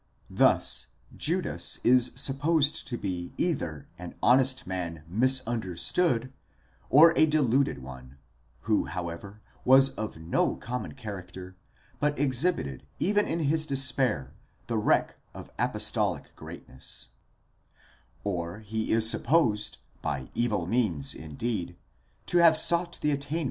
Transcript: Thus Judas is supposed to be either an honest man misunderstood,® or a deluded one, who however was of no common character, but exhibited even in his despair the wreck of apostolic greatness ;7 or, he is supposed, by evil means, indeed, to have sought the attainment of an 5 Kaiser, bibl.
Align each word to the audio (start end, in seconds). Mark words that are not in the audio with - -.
Thus 0.31 0.87
Judas 1.15 1.77
is 1.83 2.11
supposed 2.15 2.87
to 2.87 2.97
be 2.97 3.35
either 3.37 3.87
an 3.99 4.15
honest 4.23 4.65
man 4.65 5.03
misunderstood,® 5.07 6.31
or 6.89 7.13
a 7.15 7.27
deluded 7.27 7.83
one, 7.83 8.17
who 8.61 8.85
however 8.85 9.41
was 9.63 9.89
of 9.89 10.17
no 10.17 10.55
common 10.55 10.95
character, 10.95 11.55
but 11.99 12.17
exhibited 12.17 12.81
even 12.97 13.27
in 13.27 13.41
his 13.41 13.67
despair 13.67 14.33
the 14.65 14.75
wreck 14.79 15.17
of 15.35 15.51
apostolic 15.59 16.35
greatness 16.35 17.09
;7 18.21 18.21
or, 18.23 18.59
he 18.61 18.91
is 18.91 19.07
supposed, 19.07 19.77
by 20.01 20.29
evil 20.33 20.65
means, 20.65 21.13
indeed, 21.13 21.75
to 22.25 22.39
have 22.39 22.57
sought 22.57 22.93
the 23.03 23.11
attainment 23.11 23.11
of 23.11 23.11
an 23.11 23.17
5 23.17 23.19
Kaiser, 23.29 23.37
bibl. 23.37 23.39